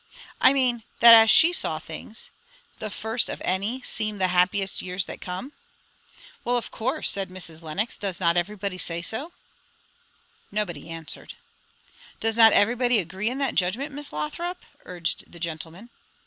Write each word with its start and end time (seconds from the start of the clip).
"I 0.41 0.51
mean, 0.51 0.81
that 0.99 1.13
as 1.13 1.29
she 1.29 1.53
saw 1.53 1.77
things, 1.77 2.31
'The 2.79 2.89
first 2.89 3.29
of 3.29 3.39
any 3.45 3.83
Seem 3.83 4.17
the 4.17 4.29
happiest 4.29 4.81
years 4.81 5.05
that 5.05 5.21
come.'" 5.21 5.53
"Well, 6.43 6.57
of 6.57 6.71
course!" 6.71 7.07
said 7.07 7.29
Mrs. 7.29 7.61
Lenox. 7.61 7.99
"Does 7.99 8.19
not 8.19 8.35
everybody 8.35 8.79
say 8.79 9.03
so?" 9.03 9.31
Nobody 10.51 10.89
answered. 10.89 11.35
"Does 12.19 12.35
not 12.35 12.51
everybody 12.51 12.97
agree 12.97 13.29
in 13.29 13.37
that 13.37 13.53
judgment, 13.53 13.93
Miss 13.93 14.11
Lothrop?" 14.11 14.65
urged 14.85 15.31
the 15.31 15.39
gentleman. 15.39 15.91